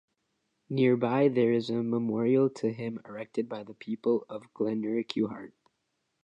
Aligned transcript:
Nearby, 0.67 1.27
there 1.27 1.51
is 1.53 1.69
a 1.69 1.83
memorial 1.83 2.49
to 2.49 2.73
him 2.73 2.99
erected 3.05 3.47
by 3.47 3.61
the 3.61 3.75
people 3.75 4.25
of 4.29 4.51
Glenurquhart. 4.51 5.53